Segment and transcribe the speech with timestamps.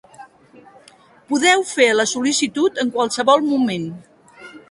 [1.33, 3.87] Podeu fer la sol·licitud en qualsevol moment.